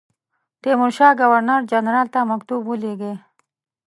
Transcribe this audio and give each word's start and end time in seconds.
تیمورشاه 0.61 1.17
ګورنر 1.19 1.61
جنرال 1.71 2.07
ته 2.13 2.19
مکتوب 2.31 2.61
ولېږی. 2.65 3.13